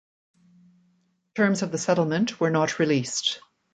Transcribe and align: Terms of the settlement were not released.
Terms 1.35 1.61
of 1.61 1.71
the 1.71 1.77
settlement 1.77 2.39
were 2.39 2.49
not 2.49 2.79
released. 2.79 3.39